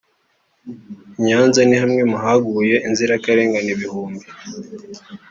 I 1.19 1.21
Nyanza 1.23 1.59
ni 1.65 1.75
hamwe 1.83 2.01
mu 2.11 2.17
haguye 2.23 2.75
inzirakarengane 2.87 3.69
ibihumbi 3.75 4.25